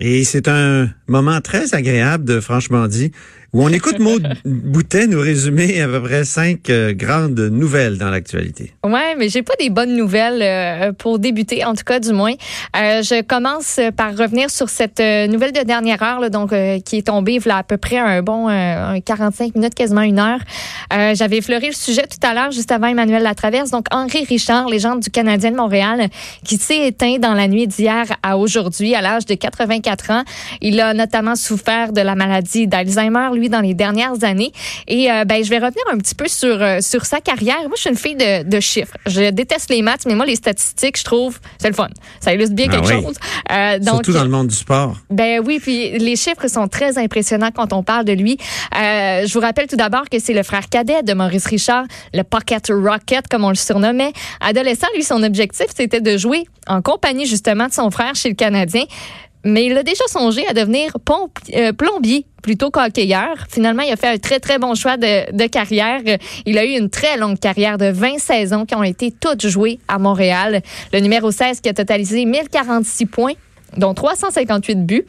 Et 0.00 0.24
c'est 0.24 0.48
un 0.48 0.90
moment 1.08 1.40
très 1.40 1.74
agréable 1.74 2.24
de 2.24 2.40
franchement 2.40 2.86
dit 2.86 3.10
où 3.54 3.62
on 3.62 3.68
écoute 3.68 3.98
Maud 3.98 4.28
Boutet 4.44 5.06
nous 5.06 5.20
résumer 5.20 5.80
à 5.80 5.88
peu 5.88 6.02
près 6.02 6.24
cinq 6.24 6.68
euh, 6.68 6.92
grandes 6.92 7.40
nouvelles 7.40 7.96
dans 7.96 8.10
l'actualité. 8.10 8.74
Ouais, 8.84 9.14
mais 9.16 9.30
j'ai 9.30 9.42
pas 9.42 9.54
des 9.58 9.70
bonnes 9.70 9.96
nouvelles 9.96 10.42
euh, 10.42 10.92
pour 10.92 11.18
débuter, 11.18 11.64
en 11.64 11.74
tout 11.74 11.84
cas 11.84 11.98
du 11.98 12.12
moins. 12.12 12.34
Euh, 12.76 13.02
je 13.02 13.22
commence 13.22 13.80
par 13.96 14.16
revenir 14.16 14.50
sur 14.50 14.68
cette 14.68 15.00
nouvelle 15.00 15.52
de 15.52 15.62
dernière 15.62 16.02
heure, 16.02 16.30
donc 16.30 16.52
qui 16.84 16.98
est 16.98 17.06
tombée 17.06 17.38
à 17.48 17.62
peu 17.62 17.78
près 17.78 17.98
un 17.98 18.22
bon 18.22 18.48
45 19.04 19.54
minutes, 19.54 19.74
quasiment 19.74 20.02
une 20.02 20.18
heure. 20.18 20.40
J'avais 20.90 21.38
effleuré 21.38 21.68
le 21.68 21.72
sujet 21.72 22.02
tout 22.02 22.26
à 22.26 22.34
l'heure, 22.34 22.50
juste 22.50 22.70
avant 22.70 22.88
Emmanuel 22.88 23.22
Latraverse. 23.22 23.70
Donc 23.70 23.86
Henri 23.90 24.24
Richard, 24.24 24.68
légende 24.68 25.00
du 25.00 25.10
Canadien 25.10 25.52
de 25.52 25.56
Montréal, 25.56 26.08
qui 26.44 26.56
s'est 26.56 26.88
éteint 26.88 27.18
dans 27.18 27.34
la 27.34 27.48
nuit 27.48 27.66
d'hier 27.66 28.04
à 28.22 28.36
aujourd'hui, 28.36 28.94
à 28.94 29.00
l'âge 29.00 29.24
de 29.26 29.34
84 29.34 30.10
ans. 30.10 30.22
Il 30.60 30.80
a 30.80 30.94
notamment 30.94 31.36
souffert 31.36 31.92
de 31.92 32.00
la 32.00 32.14
maladie 32.14 32.66
d'Alzheimer 32.66 33.37
lui 33.38 33.48
dans 33.48 33.60
les 33.60 33.74
dernières 33.74 34.24
années. 34.24 34.52
Et 34.86 35.10
euh, 35.10 35.24
ben 35.24 35.42
je 35.42 35.50
vais 35.50 35.58
revenir 35.58 35.82
un 35.90 35.98
petit 35.98 36.14
peu 36.14 36.28
sur 36.28 36.60
euh, 36.62 36.78
sur 36.80 37.04
sa 37.04 37.20
carrière. 37.20 37.60
Moi, 37.62 37.72
je 37.76 37.80
suis 37.82 37.90
une 37.90 37.96
fille 37.96 38.16
de, 38.16 38.42
de, 38.42 38.60
chiffres. 38.60 38.96
Je 39.06 39.30
déteste 39.30 39.70
les 39.70 39.82
maths, 39.82 40.04
mais 40.06 40.14
moi 40.14 40.26
les 40.26 40.36
statistiques, 40.36 40.98
je 40.98 41.04
trouve, 41.04 41.38
c'est 41.58 41.68
le 41.68 41.74
fun. 41.74 41.88
Ça 42.20 42.34
illustre 42.34 42.54
bien 42.54 42.66
ah 42.70 42.76
quelque 42.76 43.02
chose. 43.02 43.16
Euh, 43.50 43.78
donc, 43.78 44.04
Surtout 44.04 44.12
dans 44.12 44.24
le 44.24 44.30
monde 44.30 44.48
du 44.48 44.54
sport. 44.54 44.96
Ben 45.10 45.40
oui, 45.44 45.58
puis 45.60 45.98
les 45.98 46.16
chiffres 46.16 46.48
sont 46.48 46.68
très 46.68 46.98
impressionnants 46.98 47.50
quand 47.54 47.72
on 47.72 47.82
parle 47.82 48.04
de 48.04 48.12
lui. 48.12 48.38
Euh, 48.76 49.26
je 49.26 49.32
vous 49.32 49.40
rappelle 49.40 49.66
tout 49.66 49.76
d'abord 49.76 50.08
que 50.10 50.18
c'est 50.18 50.34
le 50.34 50.42
frère 50.42 50.68
cadet 50.68 51.02
de 51.02 51.14
Maurice 51.14 51.46
Richard, 51.46 51.84
le 52.12 52.22
Pocket 52.22 52.70
Rocket 52.70 53.28
comme 53.28 53.44
on 53.44 53.50
le 53.50 53.54
surnommait. 53.54 54.12
Adolescent, 54.40 54.88
lui, 54.94 55.02
son 55.02 55.22
objectif 55.22 55.66
c'était 55.74 56.00
de 56.00 56.16
jouer 56.16 56.44
en 56.66 56.82
compagnie 56.82 57.26
justement 57.26 57.66
de 57.66 57.72
son 57.72 57.90
frère 57.90 58.14
chez 58.14 58.28
le 58.28 58.34
Canadien 58.34 58.84
mais 59.44 59.66
il 59.66 59.76
a 59.76 59.82
déjà 59.82 60.04
songé 60.08 60.46
à 60.46 60.52
devenir 60.52 60.92
euh, 61.54 61.72
plombier 61.72 62.26
plutôt 62.42 62.70
qu'hockeyeur. 62.70 63.34
Finalement, 63.48 63.82
il 63.82 63.92
a 63.92 63.96
fait 63.96 64.08
un 64.08 64.18
très, 64.18 64.40
très 64.40 64.58
bon 64.58 64.74
choix 64.74 64.96
de, 64.96 65.46
carrière. 65.46 66.00
Il 66.46 66.58
a 66.58 66.64
eu 66.64 66.78
une 66.78 66.90
très 66.90 67.16
longue 67.16 67.38
carrière 67.38 67.78
de 67.78 67.86
20 67.86 68.18
saisons 68.18 68.66
qui 68.66 68.74
ont 68.74 68.82
été 68.82 69.10
toutes 69.12 69.46
jouées 69.46 69.78
à 69.88 69.98
Montréal. 69.98 70.62
Le 70.92 71.00
numéro 71.00 71.30
16 71.30 71.60
qui 71.60 71.68
a 71.68 71.74
totalisé 71.74 72.24
1046 72.24 73.06
points, 73.06 73.34
dont 73.76 73.94
358 73.94 74.86
buts. 74.86 75.04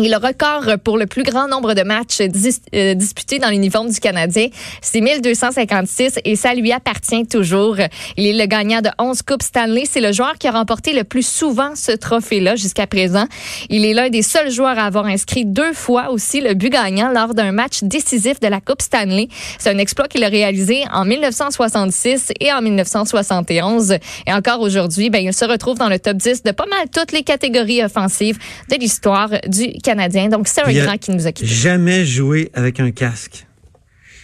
Et 0.00 0.08
le 0.08 0.16
record 0.16 0.78
pour 0.84 0.96
le 0.96 1.06
plus 1.06 1.24
grand 1.24 1.48
nombre 1.48 1.74
de 1.74 1.82
matchs 1.82 2.20
euh, 2.20 2.94
disputés 2.94 3.40
dans 3.40 3.50
l'uniforme 3.50 3.90
du 3.90 3.98
Canadien, 3.98 4.46
c'est 4.80 5.00
1256 5.00 6.20
et 6.24 6.36
ça 6.36 6.54
lui 6.54 6.70
appartient 6.70 7.26
toujours. 7.26 7.78
Il 8.16 8.24
est 8.24 8.32
le 8.32 8.46
gagnant 8.46 8.80
de 8.80 8.90
11 9.00 9.22
Coupes 9.22 9.42
Stanley. 9.42 9.86
C'est 9.90 10.00
le 10.00 10.12
joueur 10.12 10.34
qui 10.38 10.46
a 10.46 10.52
remporté 10.52 10.92
le 10.92 11.02
plus 11.02 11.26
souvent 11.26 11.74
ce 11.74 11.90
trophée-là 11.90 12.54
jusqu'à 12.54 12.86
présent. 12.86 13.24
Il 13.70 13.84
est 13.84 13.92
l'un 13.92 14.08
des 14.08 14.22
seuls 14.22 14.52
joueurs 14.52 14.78
à 14.78 14.84
avoir 14.84 15.06
inscrit 15.06 15.44
deux 15.44 15.72
fois 15.72 16.10
aussi 16.12 16.40
le 16.40 16.54
but 16.54 16.70
gagnant 16.70 17.10
lors 17.10 17.34
d'un 17.34 17.50
match 17.50 17.82
décisif 17.82 18.38
de 18.38 18.46
la 18.46 18.60
Coupe 18.60 18.82
Stanley. 18.82 19.26
C'est 19.58 19.70
un 19.70 19.78
exploit 19.78 20.06
qu'il 20.06 20.22
a 20.22 20.28
réalisé 20.28 20.84
en 20.92 21.04
1966 21.06 22.34
et 22.38 22.52
en 22.52 22.62
1971. 22.62 23.96
Et 24.28 24.32
encore 24.32 24.60
aujourd'hui, 24.60 25.10
ben, 25.10 25.24
il 25.24 25.34
se 25.34 25.44
retrouve 25.44 25.76
dans 25.76 25.88
le 25.88 25.98
top 25.98 26.18
10 26.18 26.44
de 26.44 26.52
pas 26.52 26.66
mal 26.66 26.86
toutes 26.94 27.10
les 27.10 27.24
catégories 27.24 27.82
offensives 27.82 28.38
de 28.70 28.76
l'histoire 28.76 29.30
du 29.48 29.72
Canadien 29.72 29.87
canadien. 29.88 30.28
Donc, 30.28 30.48
c'est 30.48 30.60
un 30.60 30.72
grand 30.72 30.98
qui 30.98 31.12
nous 31.12 31.26
a 31.26 31.32
quittés. 31.32 31.48
Jamais 31.48 32.04
joué 32.04 32.50
avec 32.52 32.78
un 32.78 32.90
casque. 32.90 33.46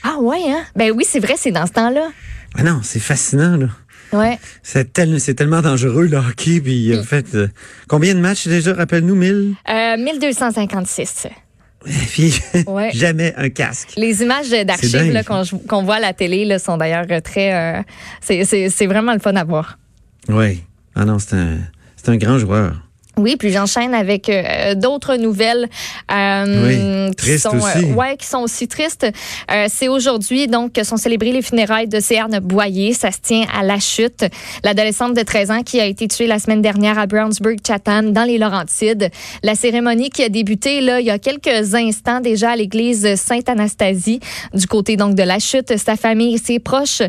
Ah 0.02 0.18
ouais, 0.20 0.42
hein? 0.46 0.62
Ben 0.76 0.92
oui, 0.94 1.04
c'est 1.08 1.20
vrai, 1.20 1.34
c'est 1.38 1.52
dans 1.52 1.66
ce 1.66 1.72
temps-là. 1.72 2.10
Ah 2.54 2.62
non, 2.62 2.80
c'est 2.82 3.00
fascinant, 3.00 3.56
là. 3.56 3.68
Ouais. 4.12 4.38
C'est, 4.62 4.92
tellement 4.92 5.62
dangereux, 5.62 6.06
le 6.06 6.18
hockey. 6.18 6.60
Puis, 6.60 6.96
en 6.96 7.02
fait, 7.02 7.34
euh, 7.34 7.48
combien 7.88 8.14
de 8.14 8.20
matchs 8.20 8.46
déjà? 8.46 8.74
Rappelle-nous, 8.74 9.14
1000? 9.14 9.54
Euh, 9.68 9.96
1256. 9.96 11.28
Puis, 12.12 12.40
jamais 12.92 13.32
un 13.36 13.48
casque. 13.48 13.94
Les 13.96 14.22
images 14.22 14.50
d'archives 14.50 15.24
qu'on, 15.66 15.82
voit 15.82 15.96
à 15.96 16.00
la 16.00 16.12
télé 16.12 16.44
là, 16.44 16.58
sont 16.58 16.76
d'ailleurs 16.76 17.06
très. 17.22 17.54
Euh, 17.54 17.82
c'est, 18.20 18.86
vraiment 18.86 19.14
le 19.14 19.18
fun 19.18 19.34
à 19.34 19.44
voir. 19.44 19.78
Oui. 20.28 20.62
Ah 20.94 21.04
non, 21.06 21.18
c'est 21.18 21.36
un, 21.36 21.56
c'est 21.96 22.10
un 22.10 22.16
grand 22.16 22.38
joueur. 22.38 22.83
Oui, 23.16 23.36
puis 23.36 23.52
j'enchaîne 23.52 23.94
avec 23.94 24.28
euh, 24.28 24.74
d'autres 24.74 25.16
nouvelles 25.16 25.68
euh, 26.12 27.10
qui 27.12 27.38
sont 27.38 27.56
aussi. 27.56 27.84
Euh, 27.84 27.94
ouais, 27.94 28.16
qui 28.16 28.26
sont 28.26 28.38
aussi 28.38 28.66
tristes. 28.66 29.06
Euh, 29.52 29.66
c'est 29.68 29.88
aujourd'hui 29.88 30.48
donc 30.48 30.72
que 30.72 30.82
sont 30.82 30.96
célébrées 30.96 31.30
les 31.30 31.42
funérailles 31.42 31.86
de 31.86 32.00
Cerne 32.00 32.40
Boyer. 32.40 32.92
Ça 32.92 33.12
se 33.12 33.18
tient 33.22 33.46
à 33.56 33.62
La 33.62 33.78
Chute, 33.78 34.24
l'adolescente 34.64 35.14
de 35.14 35.22
13 35.22 35.50
ans 35.52 35.62
qui 35.62 35.80
a 35.80 35.86
été 35.86 36.08
tuée 36.08 36.26
la 36.26 36.40
semaine 36.40 36.60
dernière 36.60 36.98
à 36.98 37.06
Brownsburg, 37.06 37.58
Chatham, 37.64 38.12
dans 38.12 38.24
les 38.24 38.36
Laurentides. 38.36 39.10
La 39.44 39.54
cérémonie 39.54 40.10
qui 40.10 40.24
a 40.24 40.28
débuté 40.28 40.80
là 40.80 41.00
il 41.00 41.06
y 41.06 41.10
a 41.10 41.18
quelques 41.18 41.74
instants 41.74 42.20
déjà 42.20 42.50
à 42.50 42.56
l'église 42.56 43.14
Sainte-Anastasie 43.14 44.20
du 44.52 44.66
côté 44.66 44.96
donc 44.96 45.14
de 45.14 45.22
La 45.22 45.38
Chute. 45.38 45.76
Sa 45.78 45.96
famille 45.96 46.34
et 46.34 46.38
ses 46.38 46.58
proches 46.58 47.02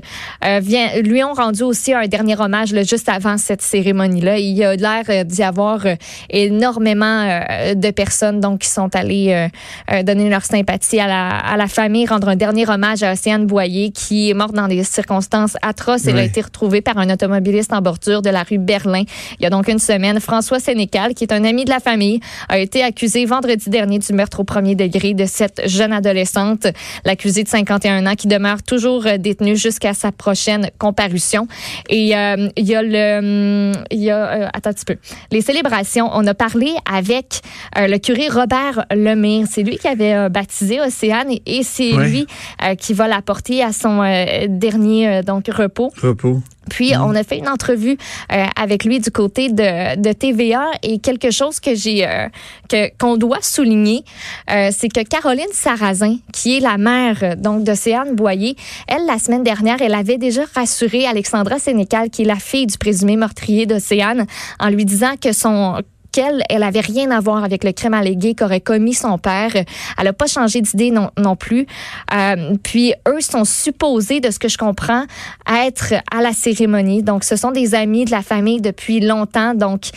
vient, 0.62 1.02
lui 1.02 1.24
ont 1.24 1.34
rendu 1.34 1.64
aussi 1.64 1.94
un 1.94 2.08
dernier 2.08 2.40
hommage 2.40 2.74
là, 2.74 2.84
juste 2.84 3.10
avant 3.10 3.38
cette 3.38 3.62
cérémonie 3.64 4.22
là. 4.22 4.38
Il 4.38 4.64
a 4.64 4.76
l'air 4.76 5.26
d'y 5.26 5.42
avoir 5.42 5.86
énormément 6.30 7.06
euh, 7.06 7.76
de 7.76 7.92
personnes 7.92 8.40
donc 8.40 8.60
qui 8.60 8.70
sont 8.70 8.94
allées 8.96 9.32
euh, 9.32 9.48
euh, 9.94 10.04
donner 10.04 10.30
leur 10.30 10.44
sympathie 10.44 11.00
à 11.00 11.08
la, 11.08 11.38
à 11.38 11.58
la 11.58 11.68
famille, 11.68 12.06
rendre 12.06 12.30
un 12.30 12.36
dernier 12.36 12.70
hommage 12.70 13.04
à 13.04 13.14
Océane 13.14 13.46
Boyer 13.46 13.92
qui 13.92 14.30
est 14.30 14.34
morte 14.34 14.54
dans 14.54 14.68
des 14.68 14.84
circonstances 14.84 15.58
atroces. 15.62 16.08
Elle 16.08 16.18
a 16.18 16.24
été 16.24 16.42
retrouvée 16.42 16.82
par 16.82 16.98
un 16.98 17.10
automobiliste 17.10 17.74
en 17.74 17.82
bordure 17.82 18.22
de 18.22 18.30
la 18.30 18.44
rue 18.44 18.58
Berlin. 18.58 19.04
Il 19.40 19.44
y 19.44 19.46
a 19.46 19.50
donc 19.50 19.68
une 19.68 19.80
semaine, 19.80 20.20
François 20.20 20.60
Sénécal, 20.60 21.14
qui 21.14 21.24
est 21.24 21.34
un 21.34 21.44
ami 21.44 21.66
de 21.66 21.70
la 21.70 21.80
famille, 21.80 22.20
a 22.50 22.60
été 22.60 22.84
accusé 22.84 23.26
vendredi 23.26 23.70
dernier 23.70 24.00
du 24.00 24.14
meurtre 24.14 24.40
au 24.40 24.44
premier 24.44 24.76
degré 24.76 25.14
de 25.14 25.26
cette 25.26 25.68
jeune 25.68 25.94
adolescente. 25.94 26.68
L'accusé 27.06 27.44
de 27.44 27.50
51 27.50 28.06
ans 28.06 28.16
qui 28.16 28.28
demeure 28.28 28.64
toujours 28.64 29.04
détenu 29.20 29.56
jusqu'à 29.56 29.94
sa 29.94 30.12
prochaine 30.12 30.70
comparution. 30.78 31.48
Et 31.90 32.00
il 32.00 32.08
y 32.08 32.14
a 32.76 32.82
le, 32.82 33.74
il 33.92 34.00
y 34.00 34.10
a, 34.10 34.50
attends 34.54 34.72
un 34.72 34.74
petit 34.74 34.86
peu, 34.86 34.98
les 35.32 35.42
célébrations 35.42 35.85
on 35.98 36.28
a 36.28 36.34
parlé 36.34 36.74
avec 36.92 37.42
euh, 37.78 37.88
le 37.88 37.98
curé 37.98 38.28
Robert 38.30 38.86
Lemire. 38.92 39.48
C'est 39.50 39.64
lui 39.64 39.78
qui 39.78 39.88
avait 39.88 40.14
euh, 40.14 40.30
baptisé 40.30 40.82
Océane 40.82 41.32
et, 41.46 41.64
c'est 41.64 41.92
lui 41.92 42.28
euh, 42.64 42.76
qui 42.76 42.94
va 42.94 43.08
la 43.08 43.22
porter 43.22 43.64
à 43.64 43.72
son 43.72 44.02
dernier 44.48 45.22
donc 45.24 45.48
repos. 45.48 45.92
Repos. 46.02 46.42
Puis 46.70 46.94
mm. 46.94 47.02
on 47.02 47.16
a 47.16 47.24
fait 47.24 47.38
une 47.38 47.50
entrevue 47.50 47.98
avec 48.30 48.86
lui 48.86 49.00
du 49.00 49.12
côté 49.12 49.50
de, 49.50 50.00
de 50.00 50.12
TVA 50.14 50.66
et 50.84 51.00
quelque 51.00 51.32
chose 51.32 51.60
que 51.60 51.76
j'ai 51.76 52.06
que 52.70 52.90
qu'on 52.98 53.18
doit 53.18 53.42
souligner, 53.42 54.04
c'est 54.48 54.90
que 54.90 55.04
Caroline 55.04 55.46
Sarrazin, 55.52 56.18
qui 56.34 56.58
est 56.58 56.60
la 56.60 56.78
mère 56.78 57.36
donc 57.38 57.64
d'Océane 57.64 58.16
Boyer, 58.16 58.56
elle 58.88 59.06
la 59.06 59.20
semaine 59.20 59.44
dernière, 59.44 59.82
elle 59.82 59.94
avait 59.94 60.18
déjà 60.18 60.44
rassuré 60.54 61.06
Alexandra 61.06 61.60
Sénécal, 61.60 62.10
qui 62.10 62.24
est 62.24 62.26
la 62.26 62.36
fille 62.36 62.68
du 62.68 62.78
présumé 62.78 63.16
meurtrier 63.16 63.66
d'Océane, 63.66 64.26
en 64.60 64.70
lui 64.70 64.86
disant 64.86 65.16
que 65.22 65.32
son 65.32 65.82
qu'elle, 66.16 66.44
elle 66.50 66.64
avait 66.64 66.80
rien 66.80 67.12
à 67.12 67.20
voir 67.20 67.44
avec 67.44 67.66
le 67.66 67.74
crime 67.74 67.94
allégué 67.94 68.36
qu'aurait 68.36 68.62
commis 68.62 68.94
son 68.94 69.18
père. 69.18 69.52
Elle 69.54 70.06
n'a 70.06 70.14
pas 70.14 70.28
changé 70.28 70.62
d'idée 70.62 70.90
non, 70.90 71.12
non 71.18 71.36
plus. 71.36 71.68
Euh, 72.14 72.56
puis 72.64 72.94
eux 73.06 73.20
sont 73.20 73.44
supposés, 73.44 74.22
de 74.22 74.32
ce 74.32 74.40
que 74.40 74.48
je 74.48 74.58
comprends, 74.58 75.04
être 75.52 75.94
à 76.16 76.22
la 76.22 76.32
cérémonie. 76.32 77.04
Donc, 77.04 77.26
ce 77.26 77.36
sont 77.36 77.52
des 77.52 77.76
amis 77.76 78.06
de 78.06 78.12
la 78.12 78.22
famille 78.22 78.62
depuis 78.62 79.02
longtemps. 79.02 79.56
Donc, 79.56 79.90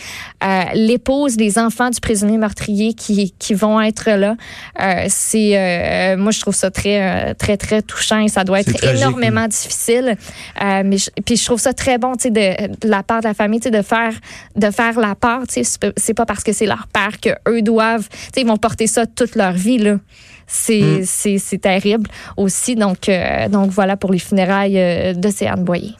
euh, 0.43 0.63
l'épouse, 0.73 1.37
les 1.37 1.57
enfants 1.57 1.89
du 1.89 2.01
présumé 2.01 2.37
meurtrier 2.37 2.93
qui, 2.93 3.33
qui 3.39 3.53
vont 3.53 3.79
être 3.79 4.09
là. 4.09 4.35
Euh, 4.81 5.05
c'est, 5.07 6.17
moi, 6.17 6.31
je 6.31 6.41
trouve 6.41 6.55
ça 6.55 6.69
très, 6.69 7.33
très, 7.35 7.55
très 7.55 7.81
touchant 7.81 8.19
et 8.19 8.27
ça 8.27 8.43
doit 8.43 8.59
être 8.59 8.83
énormément 8.83 9.47
difficile. 9.47 10.17
Mais 10.59 10.97
puis 11.25 11.37
je 11.37 11.45
trouve 11.45 11.59
ça 11.59 11.71
très 11.71 11.97
bon, 11.97 12.15
tu 12.15 12.23
sais, 12.23 12.29
de, 12.31 12.75
de, 12.75 12.89
la 12.89 13.03
part 13.03 13.21
de 13.21 13.27
la 13.27 13.33
famille, 13.33 13.61
tu 13.61 13.69
sais, 13.69 13.71
de 13.71 13.81
faire, 13.81 14.13
de 14.57 14.69
faire 14.69 14.99
la 14.99 15.15
part, 15.15 15.47
tu 15.47 15.63
sais, 15.63 16.08
c'est 16.09 16.15
pas 16.15 16.25
parce 16.25 16.43
que 16.43 16.53
c'est 16.53 16.65
leur 16.65 16.87
père 16.87 17.19
que 17.19 17.29
eux 17.47 17.61
doivent, 17.61 18.09
ils 18.35 18.43
vont 18.43 18.57
porter 18.57 18.87
ça 18.87 19.05
toute 19.05 19.35
leur 19.35 19.51
vie 19.51 19.77
là. 19.77 19.99
C'est 20.47 21.01
mm. 21.01 21.37
c'est 21.37 21.61
terrible 21.61 22.09
aussi. 22.35 22.73
Donc 22.73 23.09
euh, 23.09 23.47
donc 23.47 23.69
voilà 23.69 23.95
pour 23.95 24.11
les 24.11 24.17
funérailles 24.17 24.79
euh, 24.79 25.13
de 25.13 25.29
Céane 25.29 25.63
Boyer. 25.63 25.93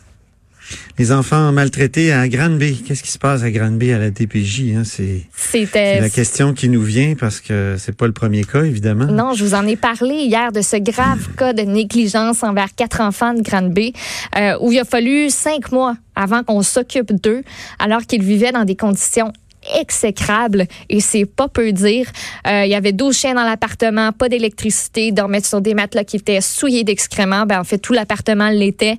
les 0.97 1.11
enfants 1.11 1.51
maltraités 1.51 2.11
à 2.11 2.27
Granby. 2.27 2.81
Qu'est-ce 2.81 3.03
qui 3.03 3.11
se 3.11 3.19
passe 3.19 3.44
à 3.44 3.51
Granby 3.51 3.91
à 3.91 4.00
la 4.00 4.09
DPJ? 4.09 4.73
Hein? 4.75 4.81
C'est 4.83 5.27
la 5.75 6.09
question 6.09 6.56
qui 6.56 6.69
nous 6.69 6.81
vient 6.81 7.13
parce 7.13 7.39
que 7.39 7.75
c'est 7.77 7.95
pas 7.95 8.07
le 8.07 8.13
premier 8.13 8.44
cas, 8.44 8.63
évidemment. 8.63 9.06
Non, 9.06 9.33
je 9.33 9.44
vous 9.45 9.53
en 9.53 9.67
ai 9.67 9.75
parlé 9.75 10.15
hier 10.15 10.51
de 10.51 10.61
ce 10.61 10.77
grave 10.77 11.27
cas 11.38 11.53
de 11.53 11.61
négligence 11.61 12.41
envers 12.41 12.73
quatre 12.73 13.01
enfants 13.01 13.35
de 13.35 13.44
Granby, 13.44 13.94
euh, 14.39 14.57
où 14.61 14.71
il 14.71 14.79
a 14.79 14.85
fallu 14.85 15.29
cinq 15.29 15.71
mois 15.71 15.95
avant 16.15 16.44
qu'on 16.44 16.63
s'occupe 16.63 17.13
d'eux, 17.21 17.44
alors 17.77 18.01
qu'ils 18.01 18.23
vivaient 18.23 18.51
dans 18.51 18.65
des 18.65 18.75
conditions 18.75 19.31
exécrable 19.79 20.65
et 20.89 21.00
c'est 21.00 21.25
pas 21.25 21.47
peu 21.47 21.71
dire. 21.71 22.07
Euh, 22.47 22.65
il 22.65 22.71
y 22.71 22.75
avait 22.75 22.91
12 22.91 23.15
chiens 23.17 23.33
dans 23.33 23.44
l'appartement, 23.44 24.11
pas 24.11 24.29
d'électricité, 24.29 25.11
dormaient 25.11 25.41
sur 25.41 25.61
des 25.61 25.73
matelas 25.73 26.03
qui 26.03 26.17
étaient 26.17 26.41
souillés 26.41 26.83
d'excréments. 26.83 27.45
Ben, 27.45 27.59
en 27.59 27.63
fait, 27.63 27.77
tout 27.77 27.94
l'appartement 27.94 28.50
l'était. 28.50 28.97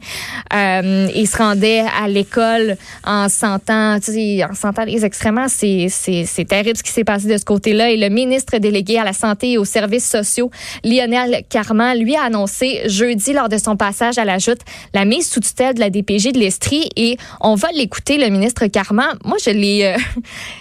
Euh, 0.55 1.09
ils 1.15 1.27
se 1.27 1.37
rendaient 1.37 1.85
à 2.01 2.09
l'école 2.09 2.77
en 3.05 3.29
sentant, 3.29 3.97
en 3.97 4.55
sentant 4.55 4.85
les 4.85 5.05
excréments. 5.05 5.49
C'est, 5.49 5.87
c'est, 5.89 6.25
c'est 6.27 6.45
terrible 6.45 6.77
ce 6.77 6.83
qui 6.83 6.93
s'est 6.93 7.05
passé 7.05 7.27
de 7.29 7.39
ce 7.39 7.45
côté-là. 7.45 7.91
Et 7.91 7.97
le 7.97 8.09
ministre 8.09 8.59
délégué 8.59 8.99
à 8.99 9.05
la 9.05 9.13
santé 9.13 9.53
et 9.53 9.59
aux 9.59 9.65
services 9.65 10.09
sociaux, 10.09 10.51
Lionel 10.85 11.43
Carman, 11.49 11.99
lui 11.99 12.17
a 12.17 12.25
annoncé 12.25 12.83
jeudi 12.87 13.33
lors 13.33 13.49
de 13.49 13.59
son 13.59 13.77
passage 13.77 14.19
à 14.19 14.25
la 14.25 14.39
joute 14.39 14.61
la 14.95 15.05
mise 15.05 15.29
sous 15.31 15.41
tutelle 15.41 15.75
de 15.75 15.81
la 15.81 15.91
DPJ 15.91 16.33
de 16.33 16.39
l'Estrie 16.39 16.89
et 16.97 17.17
on 17.41 17.55
va 17.55 17.69
l'écouter, 17.73 18.19
le 18.19 18.29
ministre 18.29 18.67
Carman. 18.67 19.19
Moi, 19.25 19.37
je 19.45 19.51
l'ai, 19.51 19.85
euh, 19.85 19.99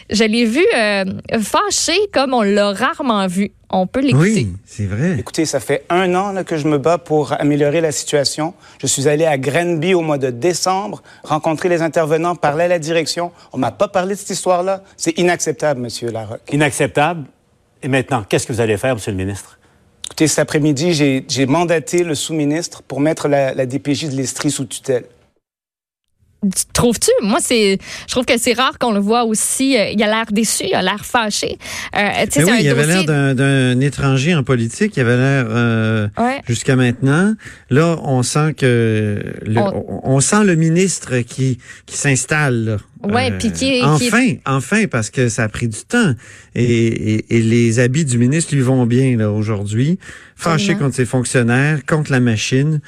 je 0.09 0.24
l'ai 0.24 0.45
vu 0.45 0.65
euh, 0.75 1.06
fâché 1.41 1.94
comme 2.13 2.33
on 2.33 2.41
l'a 2.41 2.71
rarement 2.74 3.25
vu. 3.27 3.51
On 3.71 3.86
peut 3.86 4.00
l'écouter. 4.01 4.30
Oui, 4.31 4.53
c'est 4.65 4.86
vrai. 4.88 5.18
Écoutez, 5.19 5.45
ça 5.45 5.59
fait 5.59 5.83
un 5.89 6.15
an 6.15 6.31
là, 6.31 6.44
que 6.44 6.57
je 6.57 6.68
me 6.68 6.80
bats 6.80 6.97
pour 6.97 7.33
améliorer 7.33 7.81
la 7.81 7.91
situation. 7.91 8.56
Je 8.81 8.88
suis 8.88 9.07
allé 9.07 9.25
à 9.25 9.38
Granby 9.38 9.94
au 9.94 10.01
mois 10.01 10.18
de 10.18 10.31
décembre, 10.31 11.03
rencontrer 11.24 11.69
les 11.69 11.83
intervenants, 11.83 12.36
parler 12.36 12.63
à 12.63 12.68
la 12.68 12.80
direction. 12.80 13.31
On 13.53 13.59
m'a 13.59 13.71
pas 13.71 13.88
parlé 13.88 14.15
de 14.15 14.19
cette 14.19 14.31
histoire-là. 14.31 14.83
C'est 14.97 15.18
inacceptable, 15.19 15.81
Monsieur 15.81 16.09
Larocque. 16.09 16.42
Inacceptable. 16.51 17.25
Et 17.83 17.88
maintenant, 17.88 18.24
qu'est-ce 18.27 18.47
que 18.47 18.53
vous 18.53 18.62
allez 18.62 18.77
faire, 18.77 18.95
Monsieur 18.95 19.12
le 19.12 19.18
ministre? 19.18 19.59
Écoutez, 20.07 20.27
cet 20.27 20.39
après-midi, 20.39 20.94
j'ai- 20.94 21.24
j'ai 21.30 21.45
mandaté 21.45 22.03
le 22.03 22.15
sous-ministre 22.15 22.81
pour 22.81 23.00
mettre 23.00 23.27
la, 23.27 23.53
la 23.53 23.68
DPJ 23.68 24.09
de 24.09 24.15
l'Estrie 24.15 24.50
sous 24.50 24.65
tutelle. 24.65 25.06
Tu- 26.41 26.63
Trouves-tu? 26.71 27.12
Moi, 27.21 27.39
c'est, 27.41 27.77
je 28.07 28.12
trouve 28.12 28.24
que 28.24 28.38
c'est 28.38 28.53
rare 28.53 28.80
qu'on 28.80 28.94
le 28.94 29.01
voit 29.01 29.25
aussi. 29.25 29.77
euh, 29.77 29.89
il 29.94 30.01
a 30.01 30.07
l'air 30.07 30.25
déçu, 30.31 30.63
il 30.69 30.74
a 30.74 30.81
l'air 30.81 31.03
fâché. 31.06 31.57
Euh, 31.97 32.00
c'est 32.30 32.45
oui, 32.45 32.50
un 32.51 32.56
il 32.59 32.69
avait 32.69 32.83
dossier- 32.86 32.94
l'air 32.94 33.03
d'un, 33.06 33.36
d'un 33.36 33.80
étranger 33.81 34.33
en 34.36 34.44
politique. 34.44 34.95
Il 34.95 35.01
avait 35.01 35.18
l'air 35.18 35.45
euh, 35.50 36.07
Ouais. 36.18 36.41
jusqu'à 36.47 36.77
maintenant. 36.77 37.33
Là, 37.69 37.97
on 38.03 38.24
sent 38.24 38.53
que 38.53 39.21
le, 39.45 39.59
On- 40.03 40.21
sent 40.21 40.45
le 40.45 40.56
ministre 40.56 41.18
qui 41.19 41.57
qui 41.86 41.97
s'installe. 41.97 42.63
là. 42.65 42.77
Euh, 43.06 43.13
Ouais, 43.13 43.31
puis 43.38 43.51
qui- 43.51 43.80
qui- 43.80 43.83
enfin, 43.83 44.33
enfin, 44.45 44.85
parce 44.88 45.09
que 45.09 45.27
ça 45.30 45.44
a 45.44 45.50
pris 45.50 45.68
du 45.69 45.80
temps 45.88 46.13
et, 46.56 46.63
et, 47.15 47.38
et 47.38 47.42
les 47.42 47.80
habits 47.80 48.03
du 48.06 48.18
ministre 48.18 48.53
lui 48.56 48.62
vont 48.62 48.85
bien 48.85 49.15
là 49.18 49.30
aujourd'hui. 49.31 50.00
Fâché 50.38 50.75
contre 50.75 50.95
ses 50.95 51.06
fonctionnaires, 51.06 51.80
contre 51.85 52.12
la 52.13 52.19
machine. 52.21 52.80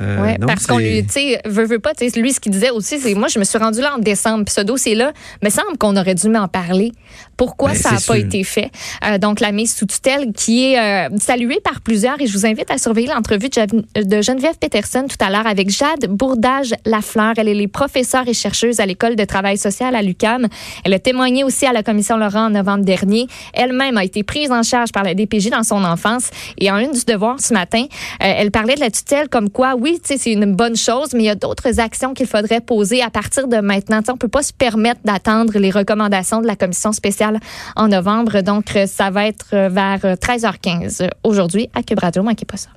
Euh, 0.00 0.22
Ouais, 0.22 0.38
non, 0.38 0.46
parce 0.46 0.66
qu'on 0.66 0.78
lui, 0.78 1.04
tu 1.04 1.12
sais, 1.12 1.40
veut, 1.44 1.64
veut 1.64 1.78
pas, 1.78 1.94
tu 1.94 2.08
sais, 2.08 2.20
lui, 2.20 2.32
ce 2.32 2.40
qu'il 2.40 2.52
disait 2.52 2.70
aussi, 2.70 2.98
c'est 2.98 3.14
moi, 3.14 3.28
je 3.28 3.38
me 3.38 3.44
suis 3.44 3.58
rendu 3.58 3.80
là 3.80 3.94
en 3.96 3.98
décembre, 3.98 4.44
puis 4.44 4.54
ce 4.54 4.60
dossier-là, 4.60 5.12
me 5.42 5.50
semble 5.50 5.76
qu'on 5.78 5.96
aurait 5.96 6.14
dû 6.14 6.28
m'en 6.28 6.48
parler. 6.48 6.92
Pourquoi 7.36 7.70
Ben, 7.70 7.76
ça 7.76 7.92
n'a 7.92 7.98
pas 8.06 8.18
été 8.18 8.44
fait? 8.44 8.70
Euh, 9.04 9.18
donc, 9.18 9.40
la 9.40 9.52
mise 9.52 9.74
sous 9.74 9.86
tutelle 9.86 10.32
qui 10.32 10.72
est 10.72 10.78
euh, 10.78 11.08
saluée 11.18 11.60
par 11.62 11.80
plusieurs, 11.80 12.20
et 12.20 12.26
je 12.26 12.32
vous 12.32 12.46
invite 12.46 12.70
à 12.70 12.78
surveiller 12.78 13.08
l'entrevue 13.08 13.48
de, 13.48 14.22
Geneviève 14.22 14.56
Peterson 14.58 15.06
tout 15.08 15.22
à 15.24 15.30
l'heure 15.30 15.46
avec 15.46 15.70
Jade 15.70 16.06
Bourdage-Lafleur. 16.08 17.34
Elle 17.36 17.48
est 17.48 17.54
les 17.54 17.68
professeure 17.68 18.26
et 18.26 18.34
chercheuse 18.34 18.80
à 18.80 18.86
l'École 18.86 19.16
de 19.16 19.24
travail 19.24 19.58
social 19.58 19.94
à 19.94 20.02
l'UCAM. 20.02 20.46
Elle 20.84 20.94
a 20.94 20.98
témoigné 20.98 21.44
aussi 21.44 21.66
à 21.66 21.72
la 21.72 21.82
Commission 21.82 22.16
Laurent 22.16 22.46
en 22.46 22.50
novembre 22.50 22.84
dernier. 22.84 23.26
Elle-même 23.52 23.96
a 23.96 24.04
été 24.04 24.22
prise 24.22 24.50
en 24.50 24.62
charge 24.62 24.92
par 24.92 25.04
la 25.04 25.14
DPJ 25.14 25.50
dans 25.50 25.62
son 25.62 25.84
enfance. 25.84 26.30
Et 26.58 26.70
en 26.70 26.78
une 26.78 26.92
du 26.92 27.04
devoir 27.04 27.40
ce 27.40 27.52
matin, 27.52 27.82
euh, 27.82 27.86
elle 28.20 28.50
parlait 28.50 28.74
de 28.74 28.80
la 28.80 28.90
tutelle 28.90 29.28
comme 29.28 29.50
quoi, 29.50 29.74
oui, 29.78 29.85
sais, 30.02 30.18
c'est 30.18 30.32
une 30.32 30.54
bonne 30.54 30.76
chose, 30.76 31.08
mais 31.14 31.24
il 31.24 31.26
y 31.26 31.30
a 31.30 31.34
d'autres 31.34 31.80
actions 31.80 32.14
qu'il 32.14 32.26
faudrait 32.26 32.60
poser 32.60 33.02
à 33.02 33.10
partir 33.10 33.48
de 33.48 33.58
maintenant. 33.58 34.00
On 34.08 34.16
peut 34.16 34.28
pas 34.28 34.42
se 34.42 34.52
permettre 34.52 35.00
d'attendre 35.04 35.58
les 35.58 35.70
recommandations 35.70 36.40
de 36.40 36.46
la 36.46 36.56
commission 36.56 36.92
spéciale 36.92 37.40
en 37.76 37.88
novembre. 37.88 38.40
Donc, 38.40 38.74
euh, 38.76 38.86
ça 38.86 39.10
va 39.10 39.26
être 39.26 39.48
euh, 39.52 39.68
vers 39.68 40.04
euh, 40.04 40.14
13h15 40.14 41.08
aujourd'hui 41.24 41.68
à 41.74 41.82
Cube 41.82 41.98
Radio. 41.98 42.22
Manquez 42.22 42.46
pas 42.46 42.56
ça. 42.56 42.70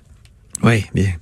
Oui, 0.64 0.86
bien. 0.94 1.14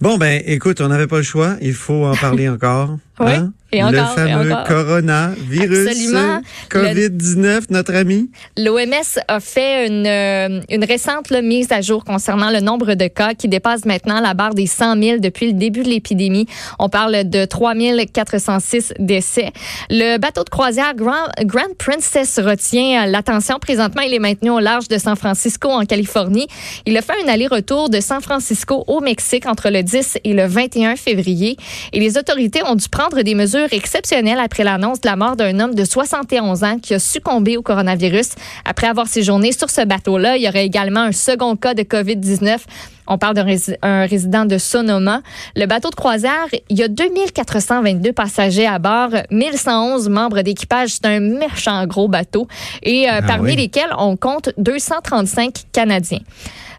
Bon, 0.00 0.16
ben, 0.16 0.42
écoute, 0.46 0.80
on 0.80 0.88
n'avait 0.88 1.06
pas 1.06 1.18
le 1.18 1.22
choix. 1.22 1.56
Il 1.60 1.74
faut 1.74 2.06
en 2.06 2.16
parler 2.16 2.48
encore. 2.50 2.96
Oui, 3.20 3.32
Hein? 3.32 3.52
et 3.72 3.80
le 3.82 3.98
et 3.98 4.00
fameux 4.14 4.52
encore. 4.52 4.64
coronavirus, 4.66 5.88
Absolument. 5.88 6.40
COVID-19, 6.70 7.60
notre 7.70 7.94
ami. 7.94 8.30
L'OMS 8.56 9.20
a 9.28 9.40
fait 9.40 9.86
une, 9.86 10.06
euh, 10.06 10.60
une 10.70 10.84
récente 10.84 11.30
là, 11.30 11.40
mise 11.42 11.70
à 11.70 11.80
jour 11.80 12.04
concernant 12.04 12.50
le 12.50 12.60
nombre 12.60 12.94
de 12.94 13.06
cas 13.06 13.34
qui 13.34 13.48
dépasse 13.48 13.84
maintenant 13.84 14.20
la 14.20 14.34
barre 14.34 14.54
des 14.54 14.66
100 14.66 15.00
000 15.00 15.18
depuis 15.20 15.46
le 15.46 15.52
début 15.52 15.82
de 15.82 15.88
l'épidémie. 15.88 16.46
On 16.78 16.88
parle 16.88 17.28
de 17.28 17.44
3 17.44 17.74
406 18.12 18.94
décès. 18.98 19.52
Le 19.88 20.18
bateau 20.18 20.42
de 20.44 20.50
croisière 20.50 20.94
Grand, 20.94 21.28
Grand 21.44 21.72
Princess 21.78 22.38
retient 22.40 23.06
l'attention. 23.06 23.58
Présentement, 23.60 24.02
il 24.02 24.12
est 24.14 24.18
maintenu 24.18 24.50
au 24.50 24.58
large 24.58 24.88
de 24.88 24.98
San 24.98 25.14
Francisco, 25.16 25.68
en 25.68 25.84
Californie. 25.84 26.48
Il 26.86 26.96
a 26.96 27.02
fait 27.02 27.14
un 27.24 27.28
aller-retour 27.28 27.88
de 27.90 28.00
San 28.00 28.20
Francisco 28.20 28.84
au 28.88 29.00
Mexique 29.00 29.46
entre 29.46 29.70
le 29.70 29.82
10 29.82 30.18
et 30.24 30.32
le 30.32 30.46
21 30.46 30.96
février. 30.96 31.56
Et 31.92 32.00
les 32.00 32.18
autorités 32.18 32.62
ont 32.64 32.74
dû 32.74 32.88
prendre 32.88 33.09
des 33.18 33.34
mesures 33.34 33.72
exceptionnelles 33.72 34.38
après 34.38 34.64
l'annonce 34.64 35.00
de 35.00 35.08
la 35.08 35.16
mort 35.16 35.36
d'un 35.36 35.58
homme 35.60 35.74
de 35.74 35.84
71 35.84 36.64
ans 36.64 36.78
qui 36.78 36.94
a 36.94 36.98
succombé 36.98 37.56
au 37.56 37.62
coronavirus 37.62 38.30
après 38.64 38.86
avoir 38.86 39.08
séjourné 39.08 39.52
sur 39.52 39.70
ce 39.70 39.84
bateau-là. 39.84 40.36
Il 40.36 40.42
y 40.42 40.48
aurait 40.48 40.64
également 40.64 41.00
un 41.00 41.12
second 41.12 41.56
cas 41.56 41.74
de 41.74 41.82
COVID-19. 41.82 42.58
On 43.06 43.18
parle 43.18 43.34
d'un 43.34 43.44
rési- 43.44 43.76
un 43.82 44.06
résident 44.06 44.44
de 44.44 44.58
Sonoma. 44.58 45.20
Le 45.56 45.66
bateau 45.66 45.90
de 45.90 45.94
croisière, 45.94 46.46
il 46.68 46.78
y 46.78 46.82
a 46.82 46.88
2422 46.88 48.12
passagers 48.12 48.66
à 48.66 48.78
bord, 48.78 49.10
1111 49.30 50.08
membres 50.08 50.42
d'équipage. 50.42 50.90
C'est 50.90 51.06
un 51.06 51.20
méchant 51.20 51.86
gros 51.86 52.08
bateau. 52.08 52.46
Et 52.82 53.08
euh, 53.08 53.14
Ah 53.18 53.22
parmi 53.22 53.50
oui. 53.50 53.56
lesquels 53.56 53.90
on 53.98 54.16
compte 54.16 54.50
235 54.58 55.52
Canadiens. 55.72 56.20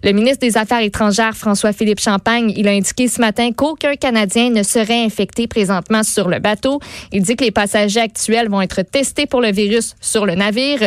Le 0.03 0.13
ministre 0.13 0.39
des 0.39 0.57
Affaires 0.57 0.79
étrangères, 0.81 1.35
François-Philippe 1.35 1.99
Champagne, 1.99 2.51
il 2.57 2.67
a 2.67 2.71
indiqué 2.71 3.07
ce 3.07 3.21
matin 3.21 3.51
qu'aucun 3.55 3.93
Canadien 3.93 4.49
ne 4.49 4.63
serait 4.63 5.03
infecté 5.05 5.45
présentement 5.45 6.01
sur 6.01 6.27
le 6.27 6.39
bateau. 6.39 6.79
Il 7.11 7.21
dit 7.21 7.35
que 7.35 7.43
les 7.43 7.51
passagers 7.51 7.99
actuels 7.99 8.49
vont 8.49 8.61
être 8.63 8.81
testés 8.81 9.27
pour 9.27 9.41
le 9.41 9.51
virus 9.51 9.93
sur 10.01 10.25
le 10.25 10.33
navire, 10.33 10.79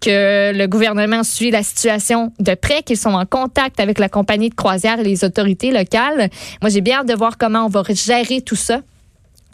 que 0.00 0.52
le 0.56 0.66
gouvernement 0.68 1.24
suit 1.24 1.50
la 1.50 1.64
situation 1.64 2.32
de 2.38 2.54
près, 2.54 2.84
qu'ils 2.84 2.96
sont 2.96 3.10
en 3.14 3.26
contact 3.26 3.80
avec 3.80 3.98
la 3.98 4.08
compagnie 4.08 4.50
de 4.50 4.54
croisière 4.54 4.79
les 5.02 5.24
autorités 5.24 5.70
locales. 5.70 6.30
Moi, 6.60 6.70
j'ai 6.70 6.80
bien 6.80 7.00
hâte 7.00 7.08
de 7.08 7.14
voir 7.14 7.38
comment 7.38 7.66
on 7.66 7.68
va 7.68 7.82
gérer 7.90 8.40
tout 8.40 8.56
ça. 8.56 8.80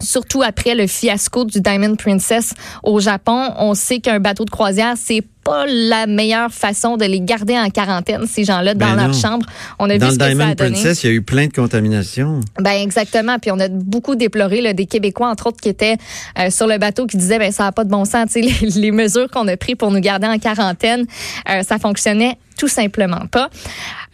Surtout 0.01 0.43
après 0.43 0.75
le 0.75 0.87
fiasco 0.87 1.45
du 1.45 1.61
Diamond 1.61 1.97
Princess 1.97 2.55
au 2.83 3.01
Japon, 3.01 3.51
on 3.59 3.75
sait 3.75 4.01
qu'un 4.01 4.21
bateau 4.21 4.45
de 4.45 4.51
croisière, 4.51 4.95
c'est 4.97 5.23
pas 5.47 5.65
la 5.69 6.07
meilleure 6.09 6.51
façon 6.51 6.97
de 6.97 7.05
les 7.05 7.21
garder 7.21 7.57
en 7.57 7.71
quarantaine, 7.71 8.27
ces 8.27 8.45
gens-là, 8.45 8.75
dans 8.75 8.91
Ben 8.91 8.97
leur 8.97 9.07
non. 9.09 9.13
chambre. 9.13 9.47
On 9.79 9.89
a 9.89 9.97
Dans 9.97 10.07
vu 10.09 10.13
ce 10.15 10.19
que 10.19 10.25
ça 10.25 10.31
a 10.31 10.35
Diamond 10.35 10.55
donné. 10.55 10.73
Princess, 10.73 11.05
il 11.05 11.07
y 11.07 11.11
a 11.11 11.13
eu 11.13 11.23
plein 11.23 11.47
de 11.47 11.53
contaminations. 11.53 12.41
Ben 12.59 12.73
exactement. 12.73 13.39
Puis 13.39 13.53
on 13.53 13.61
a 13.61 13.69
beaucoup 13.69 14.17
déploré 14.17 14.61
là, 14.61 14.73
des 14.73 14.87
Québécois, 14.87 15.29
entre 15.29 15.47
autres, 15.47 15.61
qui 15.61 15.69
étaient 15.69 15.99
euh, 16.39 16.51
sur 16.51 16.67
le 16.67 16.79
bateau, 16.79 17.07
qui 17.07 17.17
disaient 17.17 17.39
ben 17.39 17.53
ça 17.53 17.63
n'a 17.65 17.73
pas 17.73 17.85
de 17.85 17.91
bon 17.91 18.05
sens. 18.05 18.31
Les, 18.35 18.53
les 18.61 18.91
mesures 18.91 19.31
qu'on 19.31 19.47
a 19.47 19.57
prises 19.57 19.77
pour 19.77 19.93
nous 19.93 20.01
garder 20.01 20.27
en 20.27 20.39
quarantaine, 20.39 21.07
euh, 21.49 21.63
ça 21.63 21.79
fonctionnait 21.79 22.37
tout 22.59 22.69
simplement 22.69 23.27
pas. 23.31 23.51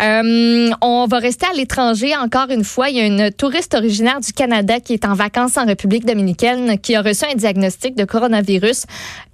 Euh, 0.02 0.70
on 0.80 1.06
va 1.06 1.18
rester 1.18 1.46
à 1.46 1.54
l'étranger 1.56 2.16
encore 2.16 2.50
une 2.50 2.64
fois. 2.64 2.88
Il 2.90 2.96
y 2.96 3.00
a 3.00 3.06
une 3.06 3.30
touriste 3.30 3.74
originaire 3.74 4.20
du 4.20 4.32
Canada 4.32 4.80
qui 4.80 4.94
est 4.94 5.04
en 5.04 5.14
vacances 5.14 5.56
en 5.56 5.64
République 5.64 6.04
dominicaine 6.04 6.78
qui 6.78 6.96
a 6.96 7.02
reçu 7.02 7.24
un 7.30 7.36
diagnostic 7.36 7.96
de 7.96 8.04
coronavirus 8.04 8.84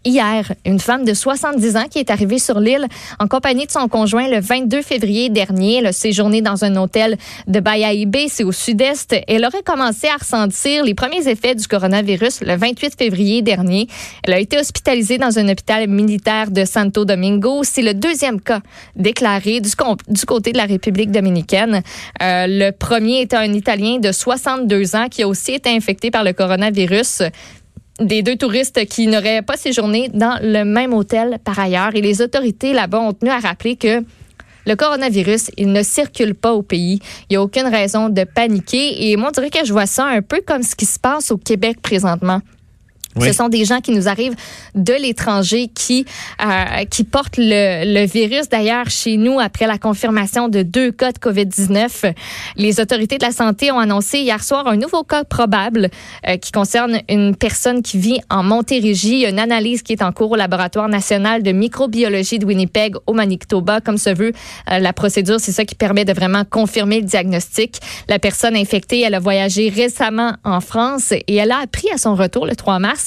hier. 0.04 0.52
Une 0.64 0.78
femme 0.78 1.04
de 1.04 1.14
70 1.14 1.76
ans 1.76 1.86
qui 1.90 1.98
est 1.98 2.10
arrivée 2.10 2.38
sur 2.38 2.60
l'île 2.60 2.86
en 3.18 3.28
compagnie 3.28 3.66
de 3.66 3.70
son 3.70 3.88
conjoint 3.88 4.28
le 4.28 4.40
22 4.40 4.82
février 4.82 5.28
dernier. 5.28 5.76
Elle 5.76 5.86
a 5.86 5.92
séjourné 5.92 6.40
dans 6.42 6.64
un 6.64 6.76
hôtel 6.76 7.16
de 7.46 7.60
Bayahibe, 7.60 8.16
c'est 8.28 8.44
au 8.44 8.52
sud-est. 8.52 9.16
Elle 9.26 9.44
aurait 9.44 9.62
commencé 9.62 10.08
à 10.08 10.16
ressentir 10.16 10.84
les 10.84 10.94
premiers 10.94 11.28
effets 11.28 11.54
du 11.54 11.66
coronavirus 11.66 12.42
le 12.42 12.56
28 12.56 12.94
février 12.98 13.42
dernier. 13.42 13.86
Elle 14.22 14.34
a 14.34 14.38
été 14.38 14.58
hospitalisée 14.58 15.18
dans 15.18 15.38
un 15.38 15.48
hôpital 15.48 15.88
militaire 15.88 16.50
de 16.50 16.64
Santo 16.64 17.04
Domingo. 17.04 17.62
C'est 17.64 17.82
le 17.82 17.94
deuxième 17.94 18.40
cas 18.40 18.60
déclaré 18.96 19.60
du 19.60 20.24
côté 20.26 20.52
de 20.52 20.58
la 20.58 20.64
République 20.64 21.10
dominicaine. 21.10 21.82
Euh, 22.22 22.46
le 22.48 22.70
premier 22.70 23.22
était 23.22 23.36
un 23.36 23.52
Italien 23.52 23.98
de 23.98 24.12
62 24.12 24.96
ans 24.96 25.08
qui 25.10 25.22
a 25.22 25.28
aussi 25.28 25.52
été 25.52 25.70
infecté 25.70 26.10
par 26.10 26.24
le 26.24 26.32
coronavirus 26.32 27.22
des 28.00 28.22
deux 28.22 28.36
touristes 28.36 28.86
qui 28.86 29.06
n'auraient 29.06 29.42
pas 29.42 29.56
séjourné 29.56 30.08
dans 30.12 30.38
le 30.42 30.64
même 30.64 30.94
hôtel 30.94 31.38
par 31.44 31.58
ailleurs. 31.58 31.94
Et 31.94 32.00
les 32.00 32.22
autorités 32.22 32.72
là-bas 32.72 33.00
ont 33.00 33.12
tenu 33.12 33.30
à 33.30 33.38
rappeler 33.38 33.76
que 33.76 34.02
le 34.66 34.76
coronavirus, 34.76 35.50
il 35.56 35.72
ne 35.72 35.82
circule 35.82 36.34
pas 36.34 36.52
au 36.52 36.62
pays. 36.62 37.00
Il 37.22 37.32
n'y 37.32 37.36
a 37.36 37.42
aucune 37.42 37.66
raison 37.66 38.10
de 38.10 38.24
paniquer. 38.24 39.10
Et 39.10 39.16
moi, 39.16 39.28
on 39.28 39.32
dirait 39.32 39.50
que 39.50 39.64
je 39.64 39.72
vois 39.72 39.86
ça 39.86 40.04
un 40.04 40.20
peu 40.20 40.42
comme 40.46 40.62
ce 40.62 40.76
qui 40.76 40.84
se 40.84 40.98
passe 40.98 41.30
au 41.30 41.38
Québec 41.38 41.80
présentement. 41.80 42.40
Ce 43.16 43.32
sont 43.32 43.48
des 43.48 43.64
gens 43.64 43.80
qui 43.80 43.92
nous 43.92 44.08
arrivent 44.08 44.36
de 44.74 44.92
l'étranger 44.92 45.68
qui 45.74 46.04
euh, 46.44 46.84
qui 46.84 47.04
portent 47.04 47.36
le, 47.38 48.00
le 48.00 48.06
virus. 48.06 48.48
D'ailleurs, 48.48 48.90
chez 48.90 49.16
nous, 49.16 49.40
après 49.40 49.66
la 49.66 49.78
confirmation 49.78 50.48
de 50.48 50.62
deux 50.62 50.92
cas 50.92 51.12
de 51.12 51.18
COVID-19, 51.18 52.12
les 52.56 52.80
autorités 52.80 53.18
de 53.18 53.24
la 53.24 53.32
santé 53.32 53.72
ont 53.72 53.78
annoncé 53.78 54.18
hier 54.20 54.42
soir 54.42 54.66
un 54.66 54.76
nouveau 54.76 55.02
cas 55.02 55.24
probable 55.24 55.90
euh, 56.28 56.36
qui 56.36 56.52
concerne 56.52 57.00
une 57.08 57.34
personne 57.34 57.82
qui 57.82 57.98
vit 57.98 58.20
en 58.30 58.42
Montérégie. 58.42 59.24
Une 59.26 59.38
analyse 59.38 59.82
qui 59.82 59.94
est 59.94 60.02
en 60.02 60.12
cours 60.12 60.32
au 60.32 60.36
laboratoire 60.36 60.88
national 60.88 61.42
de 61.42 61.52
microbiologie 61.52 62.38
de 62.38 62.46
Winnipeg 62.46 62.94
au 63.06 63.14
Manitoba. 63.14 63.80
Comme 63.80 63.98
se 63.98 64.10
veut 64.10 64.32
euh, 64.70 64.78
la 64.78 64.92
procédure, 64.92 65.40
c'est 65.40 65.52
ça 65.52 65.64
qui 65.64 65.74
permet 65.74 66.04
de 66.04 66.12
vraiment 66.12 66.44
confirmer 66.44 67.00
le 67.00 67.06
diagnostic. 67.06 67.80
La 68.08 68.18
personne 68.18 68.54
infectée, 68.54 69.00
elle 69.00 69.14
a 69.14 69.20
voyagé 69.20 69.70
récemment 69.70 70.34
en 70.44 70.60
France 70.60 71.12
et 71.12 71.34
elle 71.34 71.50
a 71.50 71.58
appris 71.58 71.88
à 71.92 71.98
son 71.98 72.14
retour 72.14 72.46
le 72.46 72.54
3 72.54 72.78
mars 72.78 72.97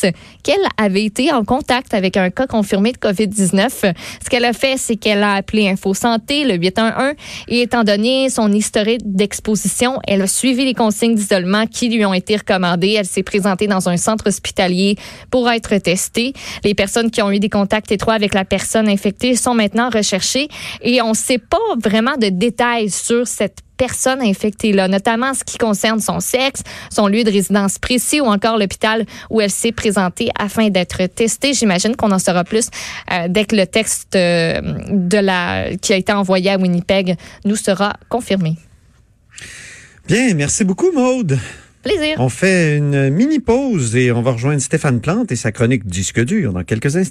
qu'elle 0.44 0.62
avait 0.78 1.06
été 1.06 1.32
en 1.32 1.44
contact 1.44 1.94
avec 1.94 2.18
un 2.18 2.30
cas 2.30 2.48
confirmé 2.48 2.92
de 2.92 2.98
COVID-19. 2.98 3.94
Ce 4.24 4.30
qu'elle 4.30 4.46
a 4.46 4.54
fait, 4.54 4.78
c'est 4.78 4.96
qu'elle 4.96 5.24
a 5.24 5.34
appelé 5.34 5.68
Info 5.68 5.94
Santé, 5.94 6.44
le 6.44 6.56
811, 6.56 7.14
et 7.48 7.62
étant 7.62 7.84
donné 7.84 8.30
son 8.30 8.52
historique 8.52 9.02
d'exposition, 9.04 10.00
elle 10.08 10.22
a 10.22 10.28
suivi 10.28 10.66
les 10.66 10.74
consignes 10.74 11.16
d'isolement 11.16 11.68
qui 11.68 11.90
lui 11.90 12.06
ont 12.06 12.14
été 12.14 12.38
recommandées. 12.38 12.96
Elle 12.98 13.06
s'est 13.06 13.24
présentée 13.24 13.68
dans 13.68 13.90
un 13.90 13.98
centre 13.98 14.28
hospitalier 14.28 14.96
pour 15.30 15.50
être 15.50 15.76
testée. 15.78 16.34
Les 16.64 16.74
personnes 16.74 17.12
qui 17.12 17.22
ont 17.22 17.32
eu 17.32 17.40
des 17.40 17.50
contacts 17.50 17.92
étroits 17.92 18.14
avec 18.14 18.34
la 18.34 18.46
personne 18.46 18.88
infectée 18.88 19.36
sont 19.36 19.54
maintenant 19.54 19.90
recherchées 19.90 20.48
et 20.82 21.02
on 21.02 21.10
ne 21.10 21.16
sait 21.16 21.38
pas 21.38 21.58
vraiment 21.82 22.18
de 22.18 22.30
détails 22.30 22.90
sur 22.90 23.28
cette 23.28 23.60
personne 23.82 24.22
infectée 24.22 24.74
là, 24.74 24.88
notamment 24.88 25.30
en 25.30 25.34
ce 25.34 25.44
qui 25.44 25.58
concerne 25.58 26.00
son 26.00 26.20
sexe, 26.20 26.62
son 26.92 27.08
lieu 27.08 27.24
de 27.24 27.32
résidence 27.32 27.80
précis 27.80 28.22
ou 28.22 28.26
encore 28.26 28.60
l'hôpital 28.60 29.08
où 29.32 29.42
elle 29.42 29.50
s'est 29.50 29.72
présentée 29.72 30.30
afin 30.38 30.70
d'être 30.70 31.04
testée. 31.08 31.56
J'imagine 31.56 31.96
qu'on 31.96 32.12
en 32.12 32.20
saura 32.20 32.44
plus 32.44 32.68
euh, 33.12 33.26
dès 33.28 33.46
que 33.46 33.56
le 33.56 33.66
texte 33.66 34.16
euh, 34.16 34.62
de 34.92 35.18
la 35.18 35.76
qui 35.82 35.94
a 35.94 35.96
été 35.96 36.14
envoyé 36.14 36.52
à 36.52 36.58
Winnipeg 36.58 37.16
nous 37.44 37.56
sera 37.56 37.94
confirmé. 38.08 38.56
Bien, 40.08 40.36
merci 40.36 40.64
beaucoup, 40.64 40.92
Maude. 40.92 41.40
Plaisir. 41.82 42.18
On 42.20 42.30
fait 42.30 42.78
une 42.78 43.10
mini 43.10 43.40
pause 43.40 43.96
et 43.96 44.12
on 44.12 44.22
va 44.22 44.34
rejoindre 44.34 44.62
Stéphane 44.62 45.02
Plante 45.02 45.32
et 45.32 45.36
sa 45.36 45.52
chronique 45.52 45.88
Disque 45.88 46.24
dur 46.24 46.54
dans 46.54 46.64
quelques 46.64 46.98
instants. 46.98 47.10